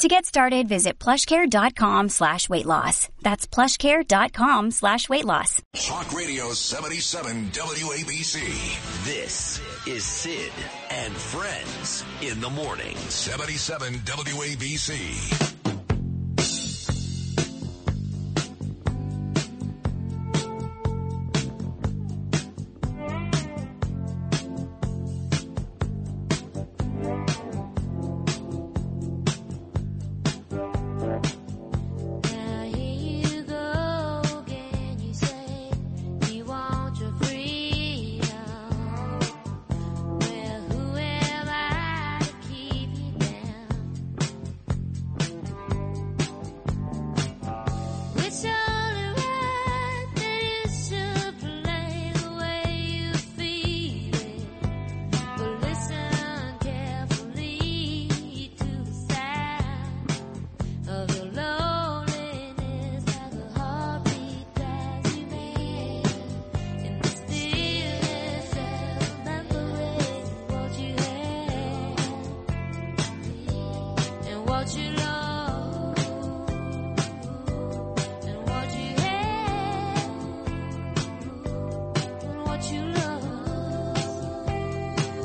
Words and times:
To 0.00 0.08
get 0.08 0.24
started, 0.24 0.66
visit 0.66 0.98
plushcare.com 0.98 2.08
slash 2.08 2.48
weight 2.48 2.64
loss. 2.64 3.10
That's 3.20 3.46
plushcare.com 3.46 4.70
slash 4.70 5.10
weight 5.10 5.26
loss. 5.26 5.60
Talk 5.74 6.14
Radio 6.14 6.52
77 6.52 7.50
WABC. 7.50 9.04
This 9.04 9.60
is 9.86 10.02
Sid 10.02 10.52
and 10.88 11.12
Friends 11.12 12.02
in 12.22 12.40
the 12.40 12.48
morning. 12.48 12.96
77 12.96 13.92
WABC. 13.92 15.59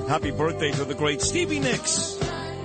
Happy 0.08 0.30
birthday 0.30 0.72
to 0.72 0.86
the 0.86 0.94
great 0.94 1.20
Stevie 1.20 1.60
Nicks. 1.60 2.20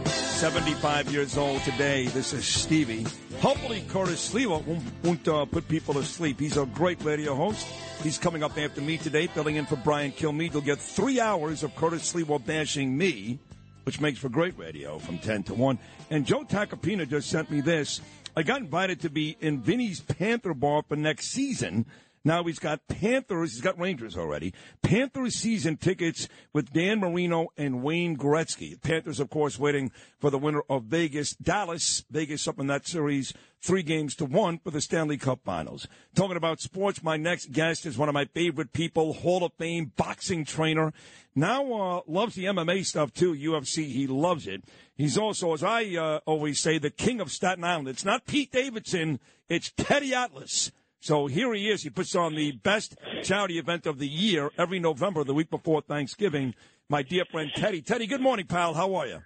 75 0.04 1.10
years 1.10 1.38
old 1.38 1.62
today. 1.62 2.06
This 2.08 2.34
is 2.34 2.44
Stevie. 2.44 3.06
Hopefully, 3.40 3.82
Curtis 3.88 4.30
Sliwa 4.30 4.62
won't, 4.66 4.82
won't 5.02 5.26
uh, 5.26 5.46
put 5.46 5.66
people 5.66 5.94
to 5.94 6.02
sleep. 6.02 6.38
He's 6.38 6.58
a 6.58 6.66
great 6.66 7.02
radio 7.02 7.34
host. 7.34 7.66
He's 8.02 8.18
coming 8.18 8.42
up 8.42 8.58
after 8.58 8.82
me 8.82 8.98
today, 8.98 9.26
filling 9.26 9.56
in 9.56 9.64
for 9.64 9.76
Brian 9.76 10.12
Kilmeade. 10.12 10.52
You'll 10.52 10.60
get 10.60 10.78
three 10.78 11.18
hours 11.18 11.62
of 11.62 11.74
Curtis 11.76 12.12
Sliwa 12.12 12.44
bashing 12.44 12.94
me, 12.96 13.38
which 13.84 14.02
makes 14.02 14.18
for 14.18 14.28
great 14.28 14.58
radio 14.58 14.98
from 14.98 15.16
10 15.16 15.44
to 15.44 15.54
1. 15.54 15.78
And 16.10 16.26
Joe 16.26 16.44
Tacopina 16.44 17.08
just 17.08 17.30
sent 17.30 17.50
me 17.50 17.62
this. 17.62 18.02
I 18.36 18.42
got 18.42 18.60
invited 18.60 19.00
to 19.00 19.08
be 19.08 19.38
in 19.40 19.62
Vinny's 19.62 20.00
Panther 20.00 20.52
Bar 20.52 20.82
for 20.86 20.96
next 20.96 21.28
season. 21.28 21.86
Now 22.22 22.44
he's 22.44 22.58
got 22.58 22.86
Panthers, 22.86 23.52
he's 23.52 23.62
got 23.62 23.78
Rangers 23.78 24.16
already. 24.16 24.52
Panthers 24.82 25.36
season 25.36 25.78
tickets 25.78 26.28
with 26.52 26.72
Dan 26.72 27.00
Marino 27.00 27.48
and 27.56 27.82
Wayne 27.82 28.16
Gretzky. 28.16 28.80
Panthers, 28.80 29.20
of 29.20 29.30
course, 29.30 29.58
waiting 29.58 29.90
for 30.18 30.30
the 30.30 30.38
winner 30.38 30.62
of 30.68 30.84
Vegas. 30.84 31.34
Dallas, 31.34 32.04
Vegas 32.10 32.46
up 32.46 32.58
in 32.58 32.66
that 32.66 32.86
series, 32.86 33.32
three 33.62 33.82
games 33.82 34.14
to 34.16 34.26
one 34.26 34.58
for 34.58 34.70
the 34.70 34.82
Stanley 34.82 35.16
Cup 35.16 35.40
Finals. 35.44 35.88
Talking 36.14 36.36
about 36.36 36.60
sports, 36.60 37.02
my 37.02 37.16
next 37.16 37.52
guest 37.52 37.86
is 37.86 37.96
one 37.96 38.10
of 38.10 38.14
my 38.14 38.26
favorite 38.26 38.74
people, 38.74 39.14
Hall 39.14 39.42
of 39.42 39.54
Fame 39.54 39.92
boxing 39.96 40.44
trainer. 40.44 40.92
Now 41.34 41.72
uh, 41.72 42.00
loves 42.06 42.34
the 42.34 42.44
MMA 42.44 42.84
stuff 42.84 43.14
too, 43.14 43.32
UFC. 43.34 43.86
He 43.86 44.06
loves 44.06 44.46
it. 44.46 44.62
He's 44.94 45.16
also, 45.16 45.54
as 45.54 45.62
I 45.62 45.96
uh, 45.96 46.20
always 46.26 46.60
say, 46.60 46.76
the 46.76 46.90
king 46.90 47.20
of 47.22 47.32
Staten 47.32 47.64
Island. 47.64 47.88
It's 47.88 48.04
not 48.04 48.26
Pete 48.26 48.52
Davidson, 48.52 49.20
it's 49.48 49.72
Teddy 49.74 50.14
Atlas. 50.14 50.70
So 51.00 51.26
here 51.26 51.52
he 51.54 51.70
is. 51.70 51.82
He 51.82 51.90
puts 51.90 52.14
on 52.14 52.34
the 52.34 52.52
best 52.52 52.94
charity 53.22 53.58
event 53.58 53.86
of 53.86 53.98
the 53.98 54.06
year 54.06 54.50
every 54.58 54.78
November, 54.78 55.24
the 55.24 55.32
week 55.32 55.50
before 55.50 55.80
Thanksgiving. 55.80 56.54
My 56.90 57.02
dear 57.02 57.24
friend 57.24 57.50
Teddy. 57.54 57.80
Teddy, 57.80 58.06
good 58.06 58.20
morning, 58.20 58.46
pal. 58.46 58.74
How 58.74 58.94
are 58.96 59.06
you? 59.06 59.20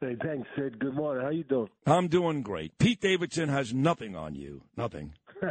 Hey, 0.00 0.16
thanks, 0.22 0.48
Sid. 0.56 0.78
Good 0.80 0.94
morning. 0.94 1.24
How 1.24 1.30
you 1.30 1.44
doing? 1.44 1.68
I'm 1.86 2.08
doing 2.08 2.42
great. 2.42 2.76
Pete 2.78 3.00
Davidson 3.00 3.48
has 3.48 3.72
nothing 3.72 4.16
on 4.16 4.34
you. 4.34 4.62
Nothing. 4.76 5.14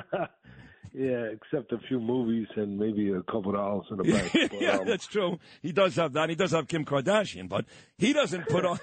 yeah, 0.94 1.28
except 1.32 1.72
a 1.72 1.78
few 1.88 2.00
movies 2.00 2.48
and 2.56 2.78
maybe 2.78 3.10
a 3.12 3.22
couple 3.24 3.50
of 3.50 3.56
dollars 3.56 3.86
in 3.92 3.98
the 3.98 4.04
bank. 4.04 4.32
But, 4.52 4.62
yeah, 4.62 4.78
um, 4.80 4.86
that's 4.86 5.08
true. 5.08 5.40
He 5.62 5.72
does 5.72 5.96
have 5.96 6.14
that. 6.14 6.30
He 6.30 6.36
does 6.36 6.52
have 6.52 6.68
Kim 6.68 6.84
Kardashian, 6.84 7.48
but 7.48 7.66
he 7.98 8.12
doesn't 8.12 8.48
put 8.48 8.66
on 8.66 8.80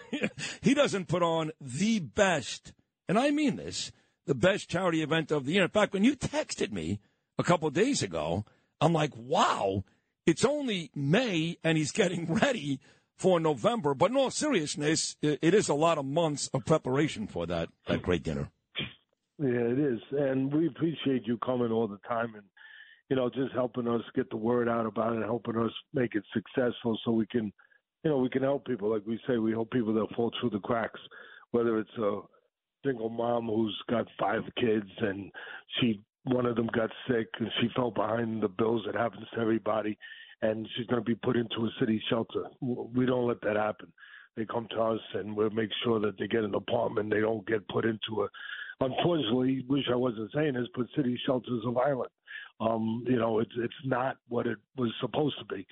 he 0.62 0.72
doesn't 0.72 1.08
put 1.08 1.22
on 1.22 1.50
the 1.60 2.00
best, 2.00 2.72
and 3.08 3.18
I 3.18 3.30
mean 3.30 3.56
this, 3.56 3.90
the 4.26 4.34
best 4.34 4.68
charity 4.68 5.02
event 5.02 5.30
of 5.30 5.44
the 5.44 5.52
year. 5.52 5.64
In 5.64 5.70
fact, 5.70 5.92
when 5.92 6.04
you 6.04 6.16
texted 6.16 6.72
me 6.72 7.00
a 7.38 7.42
couple 7.42 7.68
days 7.70 8.02
ago, 8.02 8.44
I'm 8.80 8.92
like, 8.92 9.12
wow, 9.16 9.84
it's 10.26 10.44
only 10.44 10.90
May 10.94 11.58
and 11.62 11.76
he's 11.76 11.92
getting 11.92 12.32
ready 12.34 12.80
for 13.16 13.40
November. 13.40 13.94
But 13.94 14.10
in 14.10 14.16
all 14.16 14.30
seriousness, 14.30 15.16
it 15.22 15.54
is 15.54 15.68
a 15.68 15.74
lot 15.74 15.98
of 15.98 16.04
months 16.04 16.48
of 16.52 16.64
preparation 16.64 17.26
for 17.26 17.46
that 17.46 17.68
that 17.86 18.02
great 18.02 18.22
dinner. 18.22 18.50
yeah, 19.38 19.48
it 19.48 19.78
is, 19.78 20.00
and 20.12 20.52
we 20.52 20.66
appreciate 20.66 21.26
you 21.26 21.38
coming 21.38 21.70
all 21.70 21.86
the 21.86 22.00
time 22.08 22.34
and 22.34 22.44
you 23.08 23.16
know 23.16 23.28
just 23.28 23.52
helping 23.52 23.86
us 23.86 24.02
get 24.14 24.30
the 24.30 24.36
word 24.36 24.68
out 24.68 24.86
about 24.86 25.16
it, 25.16 25.22
helping 25.22 25.56
us 25.56 25.72
make 25.92 26.14
it 26.14 26.24
successful, 26.32 26.98
so 27.04 27.12
we 27.12 27.26
can, 27.26 27.52
you 28.02 28.10
know, 28.10 28.18
we 28.18 28.28
can 28.28 28.42
help 28.42 28.66
people. 28.66 28.90
Like 28.90 29.06
we 29.06 29.20
say, 29.28 29.38
we 29.38 29.52
help 29.52 29.70
people 29.70 29.94
that 29.94 30.14
fall 30.16 30.32
through 30.40 30.50
the 30.50 30.60
cracks, 30.60 31.00
whether 31.52 31.78
it's 31.78 31.96
a 31.98 32.20
single 32.84 33.08
mom 33.08 33.46
who's 33.46 33.76
got 33.88 34.06
five 34.18 34.42
kids 34.58 34.90
and 35.00 35.30
she 35.80 36.00
one 36.24 36.46
of 36.46 36.56
them 36.56 36.70
got 36.74 36.90
sick 37.08 37.28
and 37.38 37.50
she 37.60 37.68
fell 37.76 37.90
behind 37.90 38.42
the 38.42 38.48
bills. 38.48 38.82
It 38.88 38.96
happens 38.96 39.26
to 39.34 39.40
everybody, 39.40 39.98
and 40.42 40.66
she's 40.74 40.86
going 40.86 41.02
to 41.02 41.04
be 41.04 41.14
put 41.14 41.36
into 41.36 41.66
a 41.66 41.70
city 41.78 42.02
shelter. 42.08 42.44
We 42.60 43.06
don't 43.06 43.28
let 43.28 43.42
that 43.42 43.56
happen. 43.56 43.92
They 44.36 44.46
come 44.46 44.66
to 44.70 44.80
us 44.80 45.00
and 45.14 45.36
we'll 45.36 45.50
make 45.50 45.70
sure 45.84 46.00
that 46.00 46.18
they 46.18 46.26
get 46.26 46.44
an 46.44 46.54
apartment. 46.54 47.10
They 47.10 47.20
don't 47.20 47.46
get 47.46 47.68
put 47.68 47.84
into 47.84 48.22
a. 48.22 48.28
Unfortunately, 48.80 49.64
wish 49.68 49.84
I 49.92 49.94
wasn't 49.94 50.32
saying 50.34 50.54
this, 50.54 50.66
but 50.74 50.86
city 50.96 51.18
shelters 51.24 51.62
are 51.66 51.72
violent. 51.72 52.10
Um, 52.60 53.04
you 53.06 53.16
know, 53.16 53.38
it's 53.38 53.52
it's 53.58 53.74
not 53.84 54.16
what 54.28 54.46
it 54.46 54.58
was 54.76 54.92
supposed 55.00 55.36
to 55.38 55.54
be, 55.54 55.66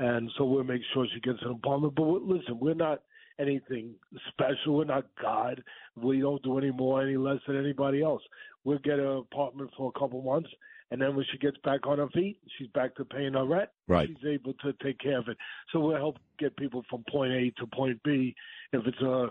and 0.00 0.30
so 0.36 0.44
we'll 0.44 0.64
make 0.64 0.82
sure 0.92 1.06
she 1.12 1.20
gets 1.20 1.38
an 1.42 1.52
apartment. 1.52 1.94
But 1.94 2.04
listen, 2.04 2.58
we're 2.58 2.74
not 2.74 3.02
anything 3.38 3.94
special. 4.28 4.76
We're 4.76 4.84
not 4.84 5.06
God. 5.20 5.62
We 5.96 6.20
don't 6.20 6.42
do 6.42 6.58
any 6.58 6.70
more, 6.70 7.02
any 7.02 7.16
less 7.16 7.38
than 7.46 7.56
anybody 7.56 8.02
else. 8.02 8.22
We'll 8.64 8.78
get 8.78 8.98
an 8.98 9.18
apartment 9.18 9.70
for 9.76 9.92
a 9.94 9.98
couple 9.98 10.20
months, 10.22 10.50
and 10.90 11.00
then 11.00 11.14
when 11.14 11.24
she 11.30 11.38
gets 11.38 11.56
back 11.64 11.86
on 11.86 11.98
her 11.98 12.08
feet, 12.08 12.38
she's 12.56 12.68
back 12.68 12.94
to 12.96 13.04
paying 13.04 13.34
her 13.34 13.44
rent. 13.44 13.70
Right. 13.86 14.08
She's 14.08 14.28
able 14.28 14.54
to 14.54 14.72
take 14.82 14.98
care 14.98 15.18
of 15.18 15.28
it. 15.28 15.36
So 15.72 15.80
we'll 15.80 15.96
help 15.96 16.16
get 16.38 16.56
people 16.56 16.84
from 16.88 17.04
point 17.10 17.32
A 17.32 17.50
to 17.60 17.66
point 17.66 18.02
B. 18.04 18.34
If 18.72 18.86
it's 18.86 19.00
a 19.00 19.28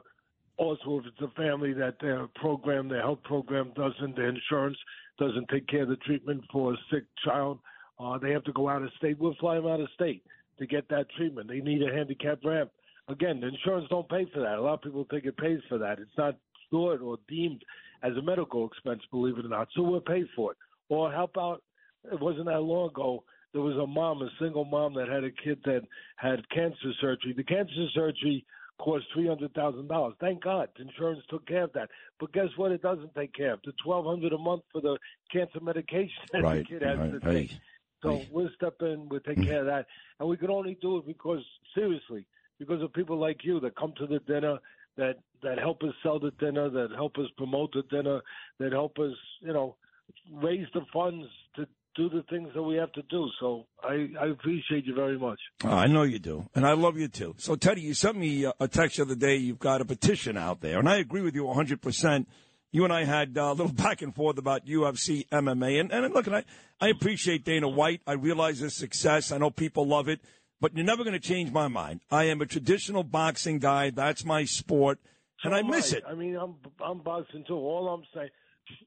also 0.58 1.00
if 1.00 1.06
it's 1.06 1.22
a 1.22 1.36
family 1.40 1.74
that 1.74 1.96
their 2.02 2.28
program, 2.36 2.90
their 2.90 3.02
health 3.02 3.24
program 3.24 3.72
doesn't, 3.76 4.16
their 4.16 4.30
insurance 4.30 4.78
doesn't 5.20 5.48
take 5.50 5.68
care 5.68 5.84
of 5.84 5.90
the 5.90 5.96
treatment 5.98 6.44
for 6.52 6.74
a 6.74 6.78
sick 6.92 7.04
child, 7.24 7.60
uh, 8.00 8.18
they 8.18 8.32
have 8.32 8.44
to 8.44 8.54
go 8.54 8.70
out 8.70 8.84
of 8.84 8.92
state. 8.98 9.18
We'll 9.20 9.36
fly 9.40 9.56
them 9.56 9.68
out 9.68 9.80
of 9.80 9.90
state 9.94 10.24
to 10.60 10.68
get 10.68 10.88
that 10.90 11.08
treatment. 11.18 11.48
They 11.48 11.60
need 11.60 11.82
a 11.82 11.94
handicap 11.94 12.40
ramp. 12.44 12.72
Again, 13.10 13.40
the 13.40 13.48
insurance 13.48 13.88
don't 13.90 14.10
pay 14.10 14.26
for 14.34 14.40
that. 14.42 14.58
A 14.58 14.62
lot 14.62 14.74
of 14.76 14.82
people 14.82 15.08
think 15.10 15.26
it 15.26 15.38
pays 15.38 15.60
for 15.70 15.78
that. 15.78 16.00
It's 16.00 16.18
not 16.18 16.38
stored 16.68 17.02
or 17.02 17.18
deemed 17.30 17.64
as 18.04 18.14
a 18.18 18.22
medical 18.22 18.68
expense, 18.68 19.02
believe 19.12 19.38
it 19.38 19.46
or 19.46 19.50
not. 19.50 19.70
So 19.76 19.82
we'll 19.82 20.02
pay 20.02 20.24
for 20.36 20.52
it. 20.52 20.58
Or 20.90 21.12
help 21.12 21.38
out. 21.38 21.64
It 22.12 22.20
wasn't 22.20 22.46
that 22.46 22.60
long 22.60 22.90
ago. 22.90 23.24
There 23.54 23.62
was 23.62 23.78
a 23.78 23.88
mom, 23.88 24.22
a 24.22 24.30
single 24.40 24.66
mom 24.66 24.94
that 24.96 25.08
had 25.08 25.24
a 25.24 25.32
kid 25.32 25.60
that 25.66 25.82
had 26.18 26.48
cancer 26.50 26.92
surgery. 27.00 27.34
The 27.36 27.44
cancer 27.44 27.88
surgery 27.94 28.46
cost 28.80 29.06
three 29.14 29.28
hundred 29.28 29.54
thousand 29.54 29.88
dollars. 29.88 30.14
Thank 30.20 30.44
God, 30.44 30.70
the 30.76 30.84
insurance 30.84 31.24
took 31.30 31.48
care 31.48 31.64
of 31.64 31.74
that. 31.74 31.90
But 32.20 32.34
guess 32.34 32.50
what? 32.58 32.72
It 32.72 32.82
doesn't 32.82 33.16
take 33.16 33.34
care 33.34 33.54
of 33.54 33.62
the 33.66 33.74
twelve 33.84 34.06
hundred 34.06 34.34
a 34.34 34.38
month 34.38 34.64
for 34.72 34.82
the 34.82 34.98
cancer 35.32 35.60
medication 35.62 36.12
that 36.34 36.44
Right, 36.44 36.60
the 36.60 36.64
kid 36.66 36.82
has 36.84 37.00
right, 37.00 37.12
to 37.14 37.20
take. 37.34 37.52
So 38.04 38.10
Right. 38.10 38.28
we'll 38.30 38.50
step 38.56 38.76
in, 38.82 39.10
we'll 39.10 39.22
take 39.22 39.40
Mm. 39.40 39.48
care 39.48 39.60
of 39.62 39.66
that, 39.66 39.88
and 40.20 40.30
we 40.30 40.38
can 40.38 40.52
only 40.52 40.76
do 40.76 40.98
it 40.98 41.08
because 41.08 41.44
seriously, 41.74 42.28
because 42.60 42.82
of 42.82 42.94
people 42.94 43.18
like 43.18 43.44
you 43.44 43.60
that 43.62 43.76
come 43.76 43.94
to 43.98 44.08
the 44.08 44.20
dinner, 44.20 44.58
that 44.98 45.16
that 45.44 45.60
help 45.60 45.84
us 45.84 45.94
sell 46.02 46.20
the 46.20 46.32
dinner, 46.40 46.70
that 46.70 46.90
help 46.96 47.18
us 47.18 47.28
promote 47.38 47.72
the 47.74 47.84
dinner, 47.96 48.22
that 48.60 48.72
help 48.72 48.98
us, 49.00 49.14
you 49.42 49.54
know, 49.54 49.76
raise 50.34 50.66
the 50.74 50.82
funds 50.92 51.28
to 51.56 51.68
do 51.96 52.10
the 52.10 52.24
things 52.30 52.50
that 52.54 52.62
we 52.62 52.76
have 52.76 52.92
to 52.94 53.02
do. 53.10 53.28
So 53.40 53.66
I, 53.84 54.08
I 54.22 54.28
appreciate 54.28 54.86
you 54.86 54.96
very 54.96 55.18
much. 55.18 55.40
I 55.64 55.88
know 55.88 56.04
you 56.04 56.20
do, 56.20 56.48
and 56.56 56.66
I 56.66 56.74
love 56.74 56.98
you 56.98 57.08
too. 57.08 57.36
So, 57.38 57.56
Teddy, 57.56 57.82
you 57.82 57.94
sent 57.94 58.18
me 58.18 58.46
a- 58.46 58.68
text 58.68 58.98
the 58.98 59.04
other 59.04 59.16
day. 59.16 59.36
You've 59.36 59.60
got 59.60 59.82
a 59.82 59.86
petition 59.86 60.38
out 60.38 60.62
there, 60.62 60.80
and 60.80 60.88
I 60.88 60.98
agree 60.98 61.22
with 61.22 61.36
you 61.36 61.44
100%. 61.44 62.26
You 62.72 62.84
and 62.84 62.94
I 62.94 63.06
had 63.06 63.36
a 63.36 63.52
little 63.52 63.74
back 63.74 64.02
and 64.02 64.14
forth 64.14 64.38
about 64.38 64.66
UFC, 64.68 65.28
MMA, 65.30 65.80
and, 65.80 65.92
and 65.92 66.14
look, 66.14 66.28
and 66.28 66.36
I, 66.36 66.44
I 66.80 66.90
appreciate 66.90 67.44
Dana 67.44 67.68
White. 67.68 68.02
I 68.06 68.14
realize 68.14 68.60
his 68.60 68.76
success. 68.76 69.32
I 69.32 69.38
know 69.40 69.50
people 69.50 69.88
love 69.88 70.08
it, 70.08 70.20
but 70.62 70.76
you're 70.76 70.86
never 70.86 71.04
going 71.04 71.14
to 71.20 71.20
change 71.28 71.52
my 71.52 71.68
mind. 71.68 72.02
I 72.12 72.26
am 72.26 72.42
a 72.42 72.46
traditional 72.46 73.04
boxing 73.04 73.60
guy. 73.60 73.90
That's 73.90 74.26
my 74.26 74.46
sport, 74.46 75.00
and 75.44 75.52
So 75.52 75.58
I 75.58 75.62
miss 75.62 75.94
it. 75.94 76.04
I 76.08 76.16
mean, 76.16 76.36
I'm 76.36 76.56
I'm 76.84 77.00
boxing 77.00 77.44
too. 77.48 77.56
All 77.56 77.90
I'm 77.90 78.04
saying 78.14 78.30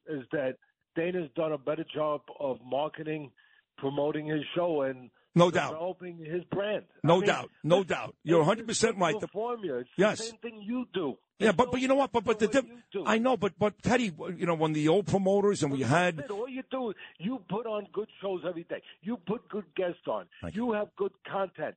is 0.08 0.24
that 0.32 0.56
Dana's 0.96 1.30
done 1.36 1.52
a 1.52 1.58
better 1.58 1.84
job 1.94 2.22
of 2.38 2.58
marketing, 2.64 3.30
promoting 3.78 4.26
his 4.26 4.42
show, 4.54 4.82
and 4.82 5.10
No 5.34 5.50
doubt. 5.50 5.72
developing 5.72 6.18
his 6.18 6.42
brand. 6.50 6.84
No 7.04 7.14
I 7.14 7.18
mean, 7.18 7.26
doubt. 7.26 7.50
No 7.62 7.84
doubt. 7.84 8.16
You're 8.24 8.40
it's 8.42 8.82
100% 8.82 8.98
right. 8.98 9.18
The- 9.20 9.28
formula. 9.28 9.78
It's 9.80 9.90
Yes. 9.96 10.18
the 10.18 10.24
same 10.24 10.38
thing 10.38 10.62
you 10.62 10.86
do. 10.92 11.16
Yeah, 11.40 11.52
but 11.52 11.70
but 11.72 11.80
you 11.80 11.88
know 11.88 11.94
what? 11.96 12.12
But 12.12 12.24
but 12.24 12.38
the 12.38 12.46
different 12.46 12.68
diff- 12.68 12.74
way 12.76 12.82
you 12.92 13.04
do. 13.04 13.10
I 13.10 13.18
know, 13.18 13.36
but 13.36 13.58
but 13.58 13.82
Teddy, 13.82 14.12
you 14.36 14.46
know, 14.46 14.54
when 14.54 14.72
the 14.72 14.88
old 14.88 15.06
promoters 15.06 15.62
and 15.62 15.72
we 15.72 15.80
had 15.82 16.30
All 16.30 16.48
you 16.48 16.62
do 16.70 16.92
you 17.18 17.42
put 17.48 17.66
on 17.66 17.86
good 17.92 18.08
shows 18.20 18.42
every 18.46 18.64
day. 18.64 18.82
You 19.02 19.16
put 19.16 19.48
good 19.48 19.64
guests 19.74 20.06
on. 20.06 20.26
Thank 20.42 20.54
You 20.54 20.72
have 20.72 20.88
good 20.96 21.12
content. 21.26 21.74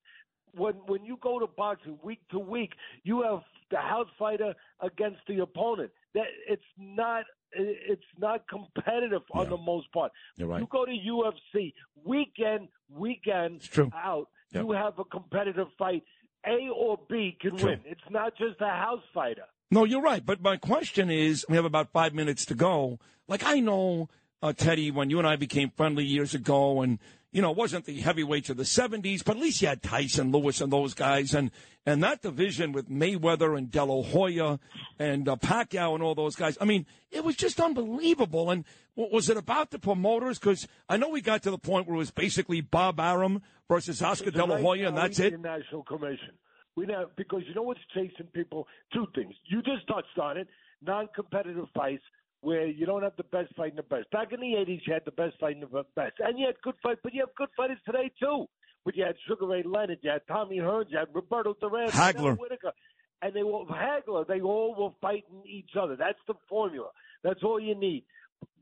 When 0.56 0.76
when 0.86 1.04
you 1.06 1.18
go 1.22 1.40
to 1.40 1.48
boxing 1.48 1.98
week 2.04 2.20
to 2.32 2.40
week, 2.40 2.74
you 3.04 3.24
have 3.24 3.42
the 3.72 3.78
house 3.78 4.10
fighter 4.20 4.54
against 4.82 5.22
the 5.28 5.40
opponent. 5.40 5.92
That 6.14 6.26
it's 6.48 6.62
not 6.78 7.24
it's 7.56 8.02
not 8.20 8.48
competitive 8.48 9.22
on 9.32 9.44
Yeah. 9.46 9.50
the 9.52 9.58
most 9.58 9.92
part. 9.94 10.12
Right. 10.40 10.60
You 10.60 10.68
go 10.70 10.86
to 10.86 10.92
UFC 10.92 11.74
weekend 12.04 12.68
weekend 12.90 13.62
out. 13.96 14.28
Yep. 14.52 14.64
You 14.66 14.72
have 14.74 15.00
a 15.00 15.04
competitive 15.06 15.68
fight. 15.78 16.04
A 16.46 16.70
or 16.70 17.00
B 17.10 17.38
can 17.40 17.58
True. 17.58 17.70
win. 17.70 17.80
It's 17.86 18.02
not 18.10 18.38
just 18.38 18.60
a 18.62 18.70
house 18.70 19.04
fighter. 19.14 19.46
No, 19.72 19.86
you're 19.86 20.02
right. 20.02 20.26
But 20.26 20.42
my 20.42 20.58
question 20.58 21.10
is, 21.10 21.46
we 21.50 21.56
have 21.56 21.66
about 21.66 21.92
five 21.92 22.14
minutes 22.14 22.46
to 22.46 22.56
go. 22.56 23.00
Like 23.28 23.44
I 23.44 23.60
know, 23.60 24.10
uh, 24.42 24.54
Teddy, 24.54 24.92
when 24.92 25.10
you 25.10 25.18
and 25.20 25.28
I 25.28 25.36
became 25.36 25.72
friendly 25.76 26.04
years 26.04 26.34
ago, 26.34 26.82
and 26.82 27.00
you 27.34 27.42
know, 27.42 27.50
it 27.50 27.58
wasn't 27.58 27.86
the 27.86 28.00
heavyweights 28.00 28.52
of 28.52 28.58
the 28.58 28.64
'70s, 28.64 29.26
but 29.26 29.36
at 29.36 29.42
least 29.42 29.62
you 29.62 29.68
had 29.68 29.82
Tyson, 29.82 30.32
Lewis, 30.32 30.62
and 30.62 30.72
those 30.72 30.94
guys, 30.94 31.34
and 31.34 31.50
and 31.86 32.02
that 32.04 32.22
division 32.22 32.72
with 32.72 32.90
Mayweather 32.90 33.58
and 33.58 33.70
De 33.72 33.84
La 33.84 34.04
Hoya 34.04 34.60
and 35.00 35.28
uh, 35.28 35.36
Pacquiao 35.36 35.96
and 35.96 36.04
all 36.04 36.14
those 36.14 36.36
guys. 36.36 36.58
I 36.62 36.66
mean, 36.66 36.86
it 37.12 37.24
was 37.24 37.36
just 37.36 37.60
unbelievable. 37.60 38.52
And 38.52 38.64
what 38.94 39.12
was 39.12 39.30
it 39.30 39.36
about 39.36 39.72
the 39.72 39.80
promoters? 39.80 40.38
Because 40.38 40.68
I 40.88 40.98
know 40.98 41.10
we 41.10 41.22
got 41.22 41.42
to 41.44 41.52
the 41.52 41.58
point 41.58 41.88
where 41.88 41.96
it 41.96 41.98
was 41.98 42.12
basically 42.12 42.62
Bob 42.62 43.00
Arum 43.00 43.42
versus 43.68 44.02
Oscar 44.04 44.30
De 44.30 44.46
La 44.46 44.58
Hoya, 44.60 44.90
and 44.90 44.98
that's 44.98 45.20
it. 45.20 45.38
National 45.40 45.84
commission. 45.84 46.34
We 46.76 46.86
now 46.86 47.06
because 47.16 47.42
you 47.48 47.56
know 47.56 47.64
what's 47.64 47.82
chasing 47.96 48.28
people. 48.32 48.68
Two 48.94 49.08
things. 49.16 49.34
You 49.46 49.64
just 49.64 49.88
touched 49.88 50.20
on 50.22 50.38
it. 50.38 50.48
Non-competitive 50.86 51.66
fights 51.74 52.04
where 52.44 52.68
you 52.68 52.86
don't 52.86 53.04
have 53.04 53.16
the 53.18 53.24
best 53.24 53.56
fighting 53.56 53.78
the 53.78 53.84
best. 53.84 54.12
Back 54.12 54.34
in 54.34 54.40
the 54.40 54.54
'80s, 54.58 54.82
you 54.86 54.94
had 54.94 55.06
the 55.06 55.12
best 55.12 55.40
fighting 55.40 55.62
the 55.62 55.86
best, 55.96 56.14
and 56.20 56.38
you 56.38 56.46
had 56.46 56.56
good 56.62 56.76
fights. 56.84 57.00
But 57.04 57.14
you 57.14 57.22
have 57.22 57.34
good 57.36 57.50
fighters 57.58 57.80
today 57.86 58.12
too. 58.20 58.46
But 58.86 58.98
you 58.98 59.06
had 59.06 59.16
Sugar 59.28 59.48
Ray 59.48 59.64
Leonard, 59.64 60.00
you 60.02 60.12
had 60.12 60.28
Tommy 60.28 60.58
Hearns, 60.58 60.88
you 60.90 60.98
had 60.98 61.08
Roberto 61.14 61.56
Duran, 61.60 61.90
Hagler. 61.90 62.38
Whitaker, 62.38 62.74
and 63.22 63.34
they 63.34 63.44
were 63.44 63.64
Hagler. 63.66 64.28
They 64.28 64.42
all 64.42 64.76
were 64.78 64.92
fighting 65.02 65.42
each 65.48 65.72
other. 65.80 65.96
That's 65.96 66.20
the 66.28 66.34
formula. 66.50 66.90
That's 67.24 67.44
all 67.44 67.60
you 67.60 67.76
need. 67.76 68.04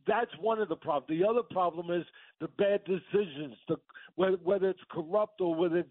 That's 0.07 0.31
one 0.39 0.59
of 0.59 0.69
the 0.69 0.75
problems. 0.75 1.07
The 1.19 1.27
other 1.27 1.41
problem 1.41 1.89
is 1.89 2.05
the 2.39 2.49
bad 2.49 2.81
decisions, 2.85 3.55
the, 3.67 3.77
whether, 4.15 4.37
whether 4.43 4.69
it's 4.69 4.79
corrupt 4.91 5.41
or 5.41 5.55
whether 5.55 5.77
it's 5.79 5.89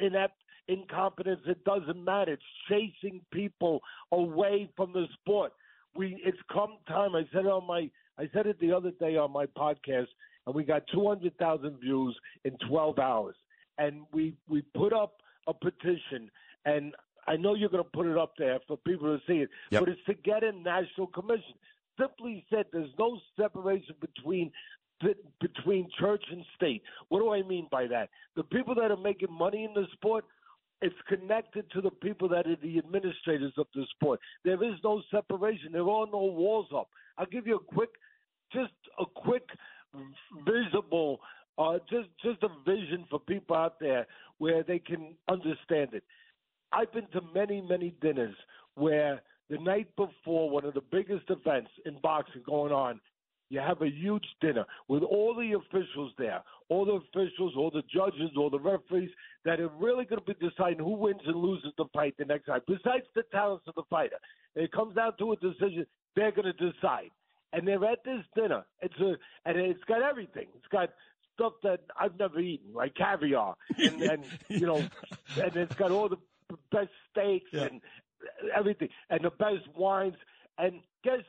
inept 0.00 0.34
incompetence. 0.66 1.40
It 1.46 1.64
doesn't 1.64 2.04
matter. 2.04 2.32
It's 2.32 2.42
chasing 2.68 3.20
people 3.32 3.80
away 4.12 4.68
from 4.76 4.92
the 4.92 5.06
sport. 5.20 5.52
We 5.94 6.20
it's 6.24 6.38
come 6.52 6.76
time. 6.86 7.14
I 7.14 7.24
said 7.32 7.44
it 7.44 7.50
on 7.50 7.66
my 7.66 7.90
I 8.18 8.28
said 8.32 8.46
it 8.46 8.60
the 8.60 8.72
other 8.72 8.90
day 8.92 9.16
on 9.16 9.32
my 9.32 9.46
podcast, 9.46 10.08
and 10.46 10.54
we 10.54 10.64
got 10.64 10.82
two 10.92 11.06
hundred 11.06 11.36
thousand 11.38 11.78
views 11.80 12.16
in 12.44 12.56
twelve 12.68 12.98
hours. 12.98 13.36
And 13.78 14.02
we 14.12 14.34
we 14.48 14.62
put 14.74 14.92
up 14.92 15.22
a 15.46 15.54
petition, 15.54 16.30
and 16.64 16.94
I 17.26 17.36
know 17.36 17.54
you're 17.54 17.68
going 17.68 17.84
to 17.84 17.90
put 17.90 18.06
it 18.06 18.16
up 18.16 18.34
there 18.38 18.58
for 18.66 18.76
people 18.78 19.16
to 19.16 19.22
see 19.26 19.40
it. 19.40 19.50
Yep. 19.70 19.80
But 19.80 19.88
it's 19.90 20.04
to 20.06 20.14
get 20.14 20.42
a 20.42 20.52
national 20.52 21.08
commission. 21.08 21.54
Simply 22.00 22.44
said, 22.48 22.66
there's 22.72 22.90
no 22.98 23.18
separation 23.36 23.94
between 24.00 24.52
between 25.40 25.88
church 25.98 26.24
and 26.32 26.44
state. 26.56 26.82
What 27.08 27.20
do 27.20 27.32
I 27.32 27.42
mean 27.42 27.68
by 27.70 27.86
that? 27.86 28.08
The 28.34 28.42
people 28.42 28.74
that 28.76 28.90
are 28.90 28.96
making 28.96 29.32
money 29.32 29.64
in 29.64 29.74
the 29.74 29.86
sport, 29.92 30.24
it's 30.80 30.94
connected 31.08 31.70
to 31.72 31.80
the 31.80 31.90
people 31.90 32.28
that 32.28 32.46
are 32.46 32.56
the 32.62 32.78
administrators 32.78 33.52
of 33.56 33.66
the 33.74 33.84
sport. 33.96 34.20
There 34.44 34.62
is 34.62 34.74
no 34.84 35.02
separation. 35.10 35.72
There 35.72 35.82
are 35.82 36.06
no 36.06 36.24
walls 36.24 36.68
up. 36.74 36.88
I'll 37.16 37.26
give 37.26 37.46
you 37.46 37.56
a 37.56 37.74
quick, 37.74 37.90
just 38.52 38.72
a 39.00 39.04
quick, 39.04 39.48
visible, 40.46 41.20
uh, 41.58 41.78
just 41.90 42.08
just 42.22 42.42
a 42.42 42.48
vision 42.64 43.04
for 43.10 43.18
people 43.18 43.56
out 43.56 43.80
there 43.80 44.06
where 44.38 44.62
they 44.62 44.78
can 44.78 45.14
understand 45.28 45.90
it. 45.92 46.04
I've 46.72 46.92
been 46.92 47.08
to 47.12 47.20
many, 47.34 47.60
many 47.60 47.94
dinners 48.00 48.36
where 48.74 49.22
the 49.50 49.58
night 49.58 49.88
before 49.96 50.50
one 50.50 50.64
of 50.64 50.74
the 50.74 50.82
biggest 50.92 51.24
events 51.30 51.70
in 51.86 51.98
boxing 52.02 52.42
going 52.46 52.72
on, 52.72 53.00
you 53.50 53.60
have 53.60 53.80
a 53.82 53.88
huge 53.90 54.26
dinner 54.40 54.64
with 54.88 55.02
all 55.02 55.34
the 55.34 55.52
officials 55.56 56.12
there, 56.18 56.42
all 56.68 56.84
the 56.84 56.92
officials, 56.92 57.54
all 57.56 57.70
the 57.70 57.82
judges, 57.92 58.30
all 58.36 58.50
the 58.50 58.58
referees 58.60 59.10
that 59.44 59.60
are 59.60 59.68
really 59.78 60.04
going 60.04 60.20
to 60.22 60.34
be 60.34 60.48
deciding 60.48 60.78
who 60.78 60.92
wins 60.94 61.20
and 61.26 61.36
loses 61.36 61.72
the 61.78 61.86
fight 61.94 62.14
the 62.18 62.24
next 62.24 62.48
night. 62.48 62.62
Besides 62.66 63.04
the 63.14 63.22
talents 63.32 63.64
of 63.66 63.74
the 63.74 63.84
fighter, 63.88 64.16
it 64.54 64.70
comes 64.72 64.94
down 64.96 65.12
to 65.18 65.32
a 65.32 65.36
decision. 65.36 65.86
They're 66.14 66.32
going 66.32 66.52
to 66.52 66.70
decide, 66.72 67.10
and 67.52 67.66
they're 67.66 67.84
at 67.84 68.04
this 68.04 68.24
dinner. 68.34 68.64
It's 68.82 68.98
a 69.00 69.14
and 69.46 69.56
it's 69.56 69.82
got 69.84 70.02
everything. 70.02 70.48
It's 70.56 70.66
got 70.70 70.90
stuff 71.34 71.52
that 71.62 71.80
I've 71.98 72.18
never 72.18 72.40
eaten, 72.40 72.74
like 72.74 72.94
caviar, 72.96 73.54
and, 73.78 74.02
and 74.10 74.24
you 74.48 74.66
know, 74.66 74.78
and 75.40 75.56
it's 75.56 75.74
got 75.76 75.90
all 75.90 76.08
the 76.08 76.18
best 76.72 76.90
steaks 77.12 77.48
Yeah. 77.52 77.64
and 77.64 77.80
everything, 78.54 78.88
and 79.10 79.20
the 79.22 79.30
best 79.30 79.66
wines. 79.76 80.16
And 80.58 80.80
guess 81.04 81.22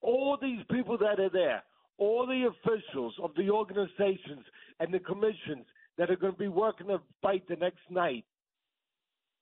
all 0.00 0.38
these 0.40 0.60
people 0.70 0.98
that 0.98 1.20
are 1.20 1.30
there, 1.30 1.62
all 1.98 2.26
the 2.26 2.48
officials 2.48 3.14
of 3.22 3.30
the 3.36 3.50
organizations 3.50 4.44
and 4.80 4.92
the 4.92 5.00
commissions 5.00 5.66
that 5.96 6.10
are 6.10 6.16
going 6.16 6.32
to 6.32 6.38
be 6.38 6.48
working 6.48 6.86
the 6.86 7.00
fight 7.20 7.42
the 7.48 7.56
next 7.56 7.90
night, 7.90 8.24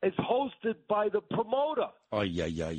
is 0.03 0.15
hosted 0.15 0.77
by 0.89 1.09
the 1.09 1.21
promoter. 1.21 1.89
Oh 2.13 2.23
yeah, 2.23 2.47
yeah. 2.47 2.73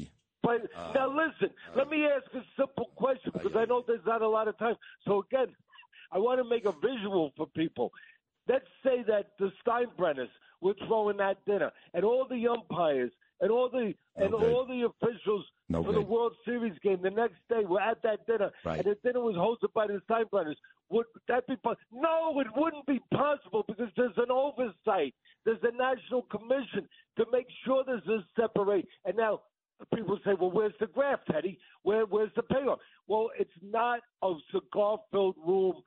But 0.43 0.61
now 0.93 1.09
listen, 1.09 1.53
let 1.75 1.89
me 1.89 2.05
ask 2.05 2.33
a 2.33 2.43
simple 2.57 2.89
question 2.95 3.31
because 3.33 3.51
I 3.55 3.65
know 3.65 3.83
there's 3.85 4.05
not 4.05 4.21
a 4.21 4.27
lot 4.27 4.47
of 4.47 4.57
time. 4.57 4.75
So 5.05 5.23
again, 5.29 5.53
I 6.11 6.19
want 6.19 6.39
to 6.41 6.49
make 6.49 6.65
a 6.65 6.71
visual 6.71 7.31
for 7.35 7.47
people. 7.47 7.91
Let's 8.47 8.65
say 8.83 9.03
that 9.07 9.31
the 9.39 9.51
Steinbrenners 9.65 10.29
were 10.61 10.75
throwing 10.87 11.17
that 11.17 11.43
dinner, 11.45 11.71
and 11.93 12.05
all 12.05 12.25
the 12.29 12.47
umpires 12.47 13.11
and 13.41 13.51
all 13.51 13.69
the 13.69 13.93
and 14.15 14.33
all 14.33 14.65
the 14.65 14.83
officials 14.87 15.45
No 15.69 15.83
for 15.83 15.93
the. 15.93 16.01
World 16.01 16.33
Series 16.45 16.73
game 16.83 16.99
the 17.01 17.09
next 17.09 17.35
day 17.49 17.65
were 17.65 17.81
at 17.81 18.01
that 18.03 18.25
dinner, 18.27 18.51
Right. 18.63 18.77
and 18.83 18.85
the 18.85 18.95
dinner 19.03 19.19
was 19.21 19.35
hosted 19.35 19.73
by 19.73 19.87
the 19.87 20.01
Steinbrenners. 20.09 20.55
Would 20.89 21.05
that 21.27 21.45
be 21.47 21.55
possible? 21.57 21.81
No, 21.91 22.39
it 22.39 22.47
wouldn't 22.55 22.85
be 22.85 22.99
possible 23.13 23.63
because 23.67 23.89
there's 23.97 24.17
an 24.17 24.31
oversight. 24.31 25.13
There's 25.43 25.61
a 25.63 25.71
national 25.75 26.23
commission 26.23 26.87
to 27.17 27.25
make 27.31 27.47
sure 27.65 27.83
there's 27.85 28.07
a 28.07 28.25
separate. 28.39 28.87
And 29.05 29.17
now 29.17 29.41
people 29.93 30.17
say, 30.25 30.33
"Well, 30.33 30.51
where's 30.51 30.73
the 30.79 30.87
graft, 30.87 31.27
Teddy? 31.29 31.59
Where, 31.83 32.05
where's 32.05 32.33
the 32.35 32.43
payoff?" 32.43 32.79
Well, 33.07 33.29
it's 33.37 33.51
not 33.61 33.99
a 34.23 34.33
cigar-filled 34.53 35.35
room, 35.45 35.83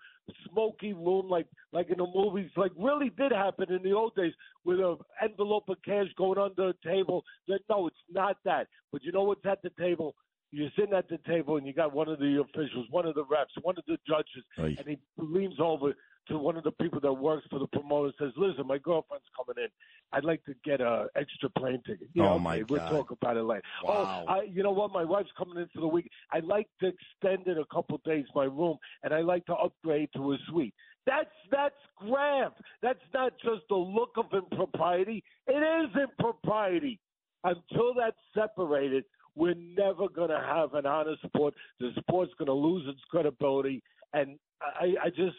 smoky 0.51 0.93
room 0.93 1.29
like 1.31 1.47
like 1.73 1.89
in 1.91 1.97
the 1.99 2.07
movies. 2.07 2.51
Like 2.57 2.73
really 2.77 3.09
did 3.11 3.33
happen 3.33 3.73
in 3.73 3.83
the 3.83 3.93
old 3.93 4.15
days 4.15 4.35
with 4.65 4.81
an 4.81 4.99
envelope 5.23 5.69
of 5.69 5.77
cash 5.85 6.07
going 6.17 6.39
under 6.39 6.69
a 6.71 6.75
table. 6.85 7.25
That 7.49 7.61
no, 7.69 7.87
it's 7.87 7.97
not 8.11 8.37
that. 8.45 8.69
But 8.93 9.03
you 9.05 9.13
know 9.13 9.25
what's 9.25 9.45
at 9.47 9.63
the 9.63 9.71
table? 9.79 10.15
You're 10.53 10.71
sitting 10.77 10.95
at 10.95 11.09
the 11.09 11.19
table 11.19 11.57
and 11.59 11.67
you 11.67 11.73
got 11.73 11.93
one 11.95 12.09
of 12.09 12.19
the 12.19 12.41
officials, 12.41 12.87
one 12.91 13.07
of 13.07 13.15
the 13.15 13.25
reps, 13.25 13.53
one 13.63 13.77
of 13.79 13.85
the 13.87 13.99
judges, 14.07 14.45
Right. 14.59 14.77
and 14.79 14.89
he 14.89 14.99
leans 15.17 15.61
over 15.61 15.95
to 16.29 16.39
one 16.39 16.57
of 16.57 16.65
the 16.65 16.73
people 16.73 17.01
that 17.01 17.13
works 17.13 17.47
for 17.51 17.59
the 17.59 17.67
promoter 17.69 18.07
and 18.07 18.15
says, 18.19 18.33
"Listen, 18.37 18.67
my 18.67 18.79
girlfriend's 18.79 19.27
coming 19.37 19.63
in. 19.65 19.71
I'd 20.13 20.25
like 20.25 20.45
to 20.45 20.55
get 20.65 20.81
a 20.81 21.09
extra 21.17 21.49
plane 21.51 21.83
ticket." 21.87 22.09
You 22.15 22.23
Oh, 22.23 22.27
know, 22.31 22.39
my 22.39 22.57
okay, 22.57 22.65
We'll 22.65 22.89
talk 22.89 23.11
about 23.11 23.37
it 23.37 23.43
later. 23.43 23.63
Oh, 23.85 23.89
wow. 23.89 24.25
Oh, 24.29 24.33
I, 24.33 24.43
you 24.43 24.63
know 24.63 24.71
what? 24.71 24.91
My 24.93 25.05
wife's 25.05 25.31
coming 25.37 25.57
in 25.59 25.69
for 25.69 25.81
the 25.81 25.89
week. 25.89 26.09
I'd 26.33 26.45
like 26.45 26.69
to 26.81 26.89
extend 26.89 27.47
it 27.49 27.57
a 27.59 27.65
couple 27.75 27.99
days 28.05 28.27
my 28.35 28.45
room, 28.45 28.77
and 29.03 29.15
I'd 29.15 29.25
like 29.25 29.47
to 29.47 29.55
upgrade 29.55 30.11
to 30.15 30.33
a 30.33 30.39
suite. 30.49 30.75
That's 31.07 31.31
that's 31.51 31.75
graft. 31.97 32.61
That's 32.83 32.99
not 33.15 33.33
just 33.43 33.65
a 33.71 33.77
look 33.77 34.11
of 34.17 34.27
impropriety. 34.33 35.25
It 35.47 35.53
is 35.53 35.91
impropriety. 36.01 36.99
Until 37.43 37.95
that's 37.95 38.17
separated, 38.35 39.05
we're 39.35 39.55
never 39.55 40.09
going 40.09 40.29
to 40.29 40.41
have 40.41 40.75
an 40.75 40.87
honest 40.87 41.23
sport. 41.23 41.55
The 41.79 41.91
sport's 42.01 42.33
going 42.39 42.47
to 42.47 42.53
lose 42.53 42.85
its 42.87 43.01
credibility. 43.11 43.83
And 44.13 44.39
I, 44.61 44.95
I 45.07 45.09
just, 45.09 45.37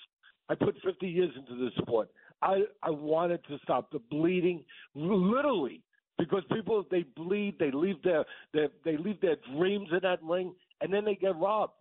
I 0.50 0.56
put 0.56 0.76
50 0.84 1.08
years 1.08 1.32
into 1.38 1.64
this 1.64 1.74
sport. 1.82 2.10
I, 2.42 2.62
I 2.82 2.90
wanted 2.90 3.46
to 3.50 3.60
stop 3.64 3.92
the 3.92 4.00
bleeding, 4.10 4.64
literally, 4.96 5.84
because 6.18 6.44
people 6.52 6.84
they 6.90 7.06
bleed, 7.16 7.58
they 7.60 7.70
leave 7.72 8.02
their, 8.04 8.26
their 8.54 8.70
they 8.84 8.98
leave 8.98 9.22
their 9.22 9.38
dreams 9.56 9.90
in 9.92 10.00
that 10.02 10.24
ring, 10.24 10.56
and 10.82 10.92
then 10.92 11.06
they 11.06 11.16
get 11.16 11.36
robbed. 11.36 11.74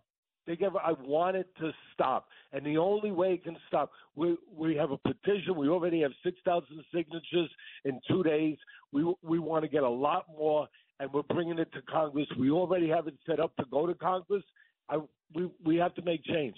They 0.47 0.55
get. 0.55 0.71
I 0.83 0.93
want 1.03 1.37
it 1.37 1.47
to 1.59 1.71
stop, 1.93 2.27
and 2.51 2.65
the 2.65 2.77
only 2.77 3.11
way 3.11 3.33
it 3.33 3.43
can 3.43 3.57
stop, 3.67 3.91
we 4.15 4.37
we 4.51 4.75
have 4.75 4.91
a 4.91 4.97
petition. 4.97 5.55
We 5.55 5.69
already 5.69 6.01
have 6.01 6.11
six 6.23 6.37
thousand 6.43 6.83
signatures 6.93 7.49
in 7.85 7.99
two 8.07 8.23
days. 8.23 8.57
We 8.91 9.03
we 9.21 9.37
want 9.39 9.63
to 9.63 9.69
get 9.69 9.83
a 9.83 9.89
lot 9.89 10.25
more, 10.35 10.67
and 10.99 11.13
we're 11.13 11.21
bringing 11.23 11.59
it 11.59 11.71
to 11.73 11.81
Congress. 11.83 12.27
We 12.39 12.49
already 12.49 12.89
have 12.89 13.07
it 13.07 13.15
set 13.27 13.39
up 13.39 13.55
to 13.57 13.65
go 13.69 13.85
to 13.85 13.93
Congress. 13.93 14.43
I 14.89 14.97
we 15.33 15.51
we 15.63 15.75
have 15.77 15.93
to 15.95 16.01
make 16.01 16.23
change. 16.23 16.55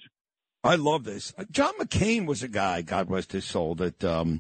I 0.63 0.75
love 0.75 1.03
this. 1.03 1.33
John 1.51 1.73
McCain 1.77 2.25
was 2.25 2.41
a 2.41 2.47
guy, 2.47 2.83
God 2.83 3.11
rest 3.11 3.33
his 3.33 3.43
soul, 3.43 3.75
that 3.75 4.01
um, 4.05 4.39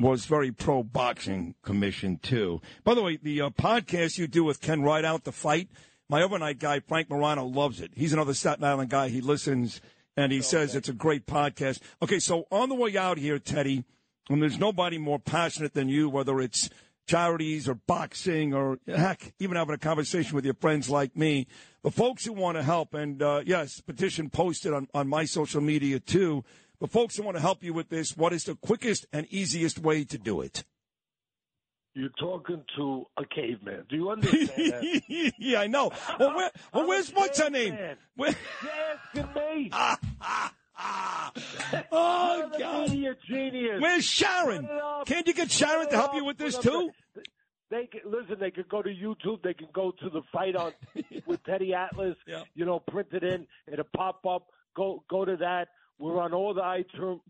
was 0.00 0.26
very 0.26 0.50
pro 0.50 0.82
boxing 0.82 1.54
commission 1.62 2.18
too. 2.20 2.60
By 2.82 2.94
the 2.94 3.02
way, 3.02 3.16
the 3.22 3.42
uh, 3.42 3.50
podcast 3.50 4.18
you 4.18 4.26
do 4.26 4.42
with 4.42 4.60
Ken 4.60 4.82
Rideout, 4.82 5.22
the 5.22 5.30
fight. 5.30 5.68
My 6.12 6.22
overnight 6.22 6.58
guy 6.58 6.80
Frank 6.80 7.08
Morano 7.08 7.46
loves 7.46 7.80
it. 7.80 7.92
He's 7.94 8.12
another 8.12 8.34
Staten 8.34 8.62
Island 8.64 8.90
guy. 8.90 9.08
He 9.08 9.22
listens 9.22 9.80
and 10.14 10.30
he 10.30 10.42
says 10.42 10.74
it's 10.74 10.90
a 10.90 10.92
great 10.92 11.24
podcast. 11.24 11.80
Okay, 12.02 12.18
so 12.18 12.44
on 12.52 12.68
the 12.68 12.74
way 12.74 12.98
out 12.98 13.16
here, 13.16 13.38
Teddy, 13.38 13.84
and 14.28 14.42
there's 14.42 14.58
nobody 14.58 14.98
more 14.98 15.18
passionate 15.18 15.72
than 15.72 15.88
you, 15.88 16.10
whether 16.10 16.38
it's 16.38 16.68
charities 17.06 17.66
or 17.66 17.76
boxing 17.76 18.52
or 18.52 18.78
heck, 18.86 19.32
even 19.38 19.56
having 19.56 19.74
a 19.74 19.78
conversation 19.78 20.36
with 20.36 20.44
your 20.44 20.52
friends 20.52 20.90
like 20.90 21.16
me. 21.16 21.46
The 21.82 21.90
folks 21.90 22.26
who 22.26 22.34
want 22.34 22.58
to 22.58 22.62
help, 22.62 22.92
and 22.92 23.22
uh, 23.22 23.40
yes, 23.46 23.80
petition 23.80 24.28
posted 24.28 24.74
on, 24.74 24.88
on 24.92 25.08
my 25.08 25.24
social 25.24 25.62
media 25.62 25.98
too. 25.98 26.44
The 26.78 26.88
folks 26.88 27.16
who 27.16 27.22
want 27.22 27.38
to 27.38 27.42
help 27.42 27.64
you 27.64 27.72
with 27.72 27.88
this, 27.88 28.18
what 28.18 28.34
is 28.34 28.44
the 28.44 28.56
quickest 28.56 29.06
and 29.14 29.26
easiest 29.30 29.78
way 29.78 30.04
to 30.04 30.18
do 30.18 30.42
it? 30.42 30.62
You're 31.94 32.08
talking 32.18 32.64
to 32.76 33.04
a 33.18 33.24
caveman. 33.26 33.84
Do 33.88 33.96
you 33.96 34.10
understand 34.10 34.48
that? 34.48 35.32
yeah, 35.38 35.60
I 35.60 35.66
know. 35.66 35.92
Well, 36.18 36.34
where, 36.34 36.50
well 36.72 36.88
where's 36.88 37.10
what's 37.10 37.38
her 37.40 37.50
name? 37.50 37.76
Where, 38.16 38.34
You're 38.62 39.24
asking 39.24 39.34
me. 39.34 39.70
oh 41.92 42.50
God, 42.58 42.90
media 42.90 43.14
genius. 43.28 43.80
where's 43.80 44.04
Sharon? 44.04 44.62
Put 44.66 44.74
it 44.74 44.82
up. 44.82 45.06
Can't 45.06 45.26
you 45.26 45.34
get 45.34 45.50
Sharon 45.50 45.88
to 45.90 45.96
help 45.96 46.14
you 46.14 46.24
with 46.24 46.38
this 46.38 46.58
too? 46.58 46.90
They 47.70 47.86
can, 47.86 48.00
listen. 48.10 48.36
They 48.38 48.50
could 48.50 48.68
go 48.68 48.82
to 48.82 48.90
YouTube. 48.90 49.42
They 49.42 49.54
can 49.54 49.68
go 49.72 49.92
to 50.02 50.10
the 50.10 50.22
fight 50.32 50.56
on 50.56 50.72
with 51.26 51.42
Teddy 51.44 51.74
Atlas. 51.74 52.16
Yeah. 52.26 52.42
You 52.54 52.64
know, 52.64 52.80
print 52.80 53.08
it 53.12 53.22
in. 53.22 53.46
It'll 53.70 53.84
pop 53.96 54.24
up. 54.26 54.48
Go 54.76 55.04
go 55.08 55.24
to 55.24 55.36
that. 55.36 55.68
We're 55.98 56.20
on 56.20 56.32
all 56.32 56.52
the 56.52 56.62
iTunes, 56.62 57.20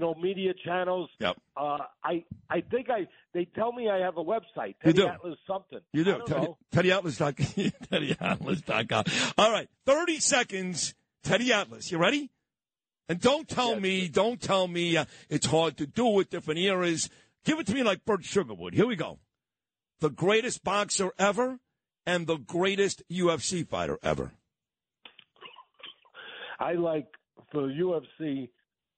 you 0.00 0.06
know, 0.06 0.14
media 0.14 0.52
channels. 0.64 1.10
Yep. 1.18 1.36
Uh, 1.56 1.78
I 2.02 2.24
I 2.48 2.62
think 2.62 2.88
I 2.90 3.06
they 3.34 3.44
tell 3.54 3.72
me 3.72 3.88
I 3.90 3.98
have 3.98 4.16
a 4.16 4.24
website. 4.24 4.74
You 4.84 4.92
do. 4.94 5.06
Atlas 5.06 5.38
something. 5.46 5.80
You 5.92 6.04
do. 6.04 6.22
Teddy, 6.26 6.88
know. 6.88 7.00
TeddyAtlas.com. 7.02 7.34
TeddyAtlas.com. 7.92 9.04
All 9.36 9.52
right. 9.52 9.68
30 9.86 10.20
seconds. 10.20 10.94
Teddy 11.22 11.52
Atlas. 11.52 11.92
You 11.92 11.98
ready? 11.98 12.30
And 13.08 13.20
don't 13.20 13.46
tell 13.48 13.72
Yes. 13.72 13.82
me, 13.82 14.08
don't 14.08 14.40
tell 14.40 14.66
me 14.68 14.96
uh, 14.96 15.04
it's 15.28 15.46
hard 15.46 15.76
to 15.78 15.86
do 15.86 16.06
with 16.06 16.30
different 16.30 16.60
eras. 16.60 17.10
Give 17.44 17.58
it 17.58 17.66
to 17.66 17.74
me 17.74 17.82
like 17.82 18.04
Bert 18.04 18.22
Sugarwood. 18.22 18.72
Here 18.72 18.86
we 18.86 18.96
go. 18.96 19.18
The 20.00 20.10
greatest 20.10 20.64
boxer 20.64 21.12
ever 21.18 21.58
and 22.06 22.26
the 22.26 22.36
greatest 22.38 23.02
UFC 23.10 23.68
fighter 23.68 23.98
ever. 24.02 24.32
I 26.58 26.74
like 26.74 27.08
for 27.52 27.68
UFC. 27.68 28.48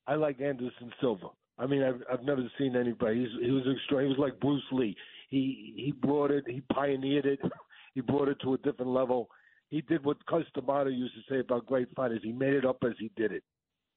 I 0.07 0.15
like 0.15 0.41
Anderson 0.41 0.93
Silva. 1.01 1.29
I 1.59 1.67
mean, 1.67 1.83
I've 1.83 2.03
I've 2.13 2.25
never 2.25 2.43
seen 2.59 2.77
anybody. 2.77 3.21
He's, 3.21 3.45
he 3.47 3.51
was 3.51 3.65
extreme. 3.73 4.03
He 4.03 4.09
was 4.09 4.19
like 4.19 4.41
Bruce 4.41 4.63
Lee. 4.73 4.97
He 5.31 5.75
he 5.77 5.93
brought 5.93 6.31
it. 6.31 6.45
He 6.47 6.61
pioneered 6.73 7.27
it. 7.27 7.41
He 7.95 8.01
brought 8.01 8.29
it 8.29 8.39
to 8.41 8.55
a 8.55 8.59
different 8.59 8.91
level. 8.93 9.29
He 9.69 9.83
did 9.83 10.03
what 10.03 10.25
Cus 10.25 10.45
D'Amato 10.55 10.89
used 10.89 11.13
to 11.15 11.21
say 11.31 11.41
about 11.41 11.67
great 11.67 11.89
fighters. 11.95 12.21
He 12.23 12.33
made 12.33 12.55
it 12.55 12.65
up 12.65 12.79
as 12.87 12.95
he 12.99 13.11
did 13.17 13.33
it, 13.33 13.43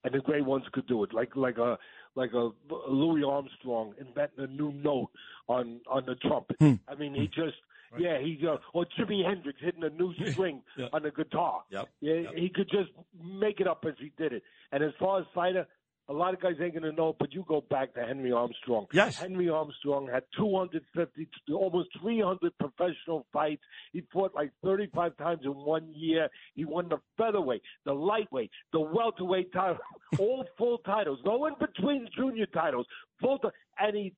and 0.03 0.13
the 0.13 0.19
great 0.19 0.43
ones 0.43 0.65
could 0.73 0.85
do 0.85 1.05
it. 1.05 1.13
Like 1.13 1.33
like 1.37 1.57
a 1.57 1.77
like 2.13 2.33
a 2.33 2.49
Louis 2.89 3.23
Armstrong 3.23 3.93
inventing 3.97 4.43
a 4.43 4.47
new 4.47 4.73
note 4.73 5.11
on 5.47 5.79
on 5.89 6.05
the 6.05 6.15
trumpet. 6.15 6.57
I 6.61 6.95
mean, 6.99 7.15
he 7.15 7.27
just. 7.27 7.55
Yeah, 7.97 8.19
he 8.19 8.37
uh, 8.45 8.57
or 8.73 8.85
Jimi 8.99 9.23
Hendrix 9.25 9.57
hitting 9.61 9.83
a 9.85 9.89
new 9.89 10.13
string 10.31 10.61
Yeah. 10.77 10.87
on 10.91 11.03
the 11.03 11.11
guitar. 11.11 11.63
Yep. 11.69 11.87
Yeah, 12.01 12.13
Yep. 12.15 12.33
he 12.35 12.49
could 12.49 12.69
just 12.69 12.89
make 13.23 13.61
it 13.61 13.67
up 13.67 13.85
as 13.87 13.93
he 13.97 14.11
did 14.17 14.33
it. 14.33 14.43
And 14.73 14.83
as 14.83 14.91
far 14.99 15.19
as 15.21 15.25
fighter, 15.33 15.65
a 16.07 16.13
lot 16.13 16.33
of 16.33 16.39
guys 16.41 16.53
ain't 16.61 16.73
gonna 16.75 16.91
know, 16.91 17.15
but 17.19 17.33
you 17.33 17.43
go 17.47 17.61
back 17.69 17.93
to 17.95 18.01
Henry 18.05 18.31
Armstrong. 18.31 18.85
Yes. 18.93 19.17
Henry 19.17 19.49
Armstrong 19.49 20.07
had 20.11 20.23
250, 20.37 21.27
almost 21.51 21.89
300 22.01 22.53
professional 22.59 23.25
fights. 23.33 23.63
He 23.91 24.03
fought 24.13 24.35
like 24.35 24.51
35 24.63 25.17
times 25.17 25.41
in 25.43 25.51
one 25.51 25.91
year. 25.95 26.29
He 26.53 26.63
won 26.65 26.89
the 26.89 26.97
featherweight, 27.17 27.63
the 27.85 27.93
lightweight, 27.93 28.51
the 28.71 28.81
welterweight 28.81 29.51
title, 29.51 29.77
all 30.19 30.45
full 30.57 30.77
titles, 30.79 31.19
no 31.25 31.45
in 31.47 31.53
between 31.59 32.07
junior 32.15 32.45
titles, 32.47 32.85
full. 33.19 33.39
Ti- 33.39 33.47
and 33.79 33.95
he 33.95 34.13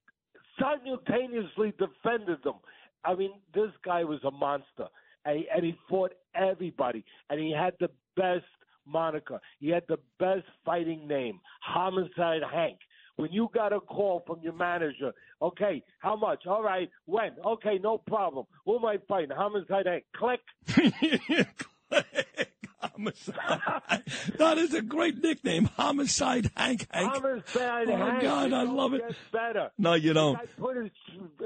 simultaneously 0.60 1.74
defended 1.78 2.44
them. 2.44 2.56
I 3.06 3.16
mean, 3.16 3.32
this 3.54 3.72
guy 3.86 4.04
was 4.04 4.20
a 4.24 4.32
monster, 4.32 4.88
and 5.26 5.38
he, 5.40 5.48
and 5.54 5.64
he 5.64 5.76
fought 5.90 6.14
everybody, 6.36 7.06
and 7.30 7.40
he 7.40 7.52
had 7.58 7.74
the 7.80 7.90
best 8.16 8.46
moniker. 8.88 9.40
He 9.60 9.70
had 9.70 9.84
the 9.88 9.98
best 10.20 10.46
fighting 10.66 11.08
name, 11.08 11.40
Homicide 11.62 12.42
Hank. 12.52 12.80
When 13.18 13.32
you 13.32 13.50
got 13.54 13.74
a 13.74 13.80
call 13.80 14.24
from 14.28 14.42
your 14.44 14.54
manager, 14.54 15.12
okay, 15.42 15.84
how 16.00 16.16
much? 16.16 16.46
All 16.46 16.62
right, 16.62 16.90
when? 17.06 17.32
Okay, 17.44 17.80
no 17.82 17.98
problem. 17.98 18.46
Who 18.66 18.78
am 18.78 18.86
I 18.86 18.98
fighting? 19.08 19.32
Homicide 19.36 19.88
Hank. 19.88 20.04
Click. 20.16 20.40
Homicide. 22.80 23.60
that 24.38 24.58
is 24.60 24.74
a 24.76 24.82
great 24.84 25.22
nickname. 25.24 25.66
Homicide 25.66 26.52
Hank 26.56 26.88
Hank. 26.92 27.12
Homicide 27.14 27.90
Oh, 27.90 27.98
Hank. 27.98 28.22
God, 28.22 28.54
I 28.54 28.64
love 28.64 28.94
it. 28.94 29.04
better. 29.32 29.72
No, 29.80 29.94
you 29.96 30.14
don't. 30.14 30.38
Put 30.60 30.78
his, 30.78 30.92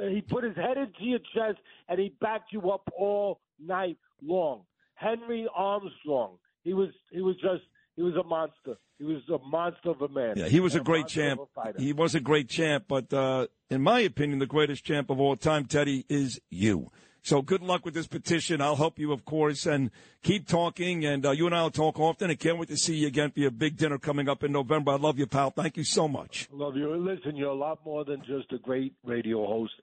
he 0.10 0.22
put 0.22 0.44
his 0.44 0.56
head 0.56 0.78
into 0.78 1.04
your 1.04 1.20
chest 1.20 1.58
and 1.88 2.00
he 2.00 2.14
backed 2.20 2.52
you 2.52 2.70
up 2.72 2.90
all 2.98 3.40
night 3.60 3.98
long. 4.22 4.64
Henry 4.96 5.48
Armstrong. 5.56 6.38
He 6.64 6.74
was 6.74 6.90
he 7.12 7.22
was 7.22 7.36
just 7.38 7.64
he 7.96 8.02
was 8.02 8.16
a 8.16 8.24
monster. 8.24 8.78
He 8.98 9.06
was 9.06 9.22
a 9.30 9.40
monster 9.46 9.90
of 9.90 10.02
a 10.02 10.08
man. 10.08 10.36
Yeah, 10.38 10.48
he 10.48 10.60
was 10.60 10.76
a 10.76 10.80
great 10.80 11.08
champ. 11.08 11.42
a. 11.58 11.82
He 11.82 11.92
was 11.92 12.14
a 12.16 12.20
great 12.20 12.50
champ, 12.50 12.86
but 12.88 13.12
uh, 13.12 13.48
in 13.70 13.82
my 13.82 14.00
opinion, 14.02 14.40
the 14.40 14.46
greatest 14.46 14.84
champ 14.84 15.10
of 15.10 15.20
all 15.20 15.36
time, 15.36 15.66
Teddy, 15.66 16.06
is 16.08 16.40
you. 16.50 16.92
So 17.24 17.44
good 17.44 17.62
luck 17.62 17.86
with 17.86 17.94
this 17.94 18.08
petition. 18.08 18.62
I'll 18.62 18.76
help 18.76 18.98
you, 18.98 19.12
of 19.12 19.26
course, 19.26 19.68
and 19.68 19.92
keep 20.24 20.48
talking. 20.48 21.06
And 21.06 21.26
uh, 21.26 21.32
you 21.32 21.46
and 21.46 21.56
I 21.56 21.62
will 21.62 21.72
talk 21.72 22.00
often. 22.00 22.32
I 22.32 22.36
can't 22.36 22.58
wait 22.58 22.70
to 22.70 22.78
see 22.78 22.96
you 22.96 23.08
again 23.08 23.30
for 23.32 23.40
your 23.40 23.52
big 23.52 23.78
dinner 23.78 24.00
coming 24.00 24.28
up 24.28 24.44
in 24.44 24.52
November. 24.52 24.94
I 24.94 24.96
love 24.96 25.20
you, 25.20 25.28
pal. 25.28 25.52
Thank 25.52 25.78
you 25.78 25.84
so 25.84 26.08
much. 26.08 26.50
I 26.52 26.56
Love 26.58 26.76
you. 26.76 26.96
Listen, 26.96 27.36
you're 27.36 27.52
a 27.52 27.56
lot 27.56 27.86
more 27.86 28.04
than 28.04 28.22
just 28.22 28.52
a 28.52 28.58
great 28.58 28.96
radio 29.04 29.46
host 29.46 29.74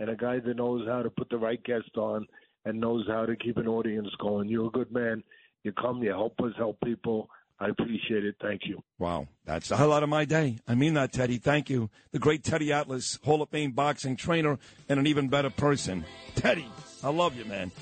and 0.00 0.10
a 0.10 0.16
guy 0.16 0.40
that 0.40 0.56
knows 0.56 0.88
how 0.88 1.02
to 1.02 1.10
put 1.10 1.28
the 1.30 1.38
right 1.38 1.62
guest 1.62 1.96
on 1.96 2.26
and 2.64 2.80
knows 2.80 3.06
how 3.06 3.26
to 3.26 3.36
keep 3.36 3.58
an 3.58 3.68
audience 3.68 4.08
going. 4.20 4.48
You're 4.48 4.66
a 4.66 4.70
good 4.70 4.90
man. 4.90 5.22
You 5.64 5.72
come, 5.72 6.02
you 6.02 6.10
help 6.10 6.38
us 6.40 6.52
help 6.56 6.78
people. 6.84 7.28
I 7.60 7.68
appreciate 7.68 8.24
it. 8.24 8.36
Thank 8.40 8.62
you. 8.66 8.82
Wow, 8.98 9.26
that's 9.44 9.68
the 9.68 9.76
highlight 9.76 10.04
of 10.04 10.08
my 10.08 10.24
day. 10.24 10.58
I 10.68 10.76
mean 10.76 10.94
that, 10.94 11.12
Teddy. 11.12 11.38
Thank 11.38 11.68
you. 11.68 11.90
The 12.12 12.20
great 12.20 12.44
Teddy 12.44 12.72
Atlas, 12.72 13.18
Hall 13.24 13.42
of 13.42 13.48
Fame 13.48 13.72
boxing 13.72 14.16
trainer, 14.16 14.58
and 14.88 15.00
an 15.00 15.06
even 15.08 15.28
better 15.28 15.50
person. 15.50 16.04
Teddy, 16.36 16.66
I 17.02 17.10
love 17.10 17.36
you, 17.36 17.44
man. 17.44 17.72